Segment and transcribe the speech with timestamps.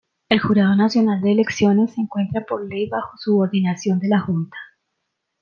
[0.29, 4.57] El Jurado Nacional de Elecciones se encuentra por ley bajo subordinación de la Junta.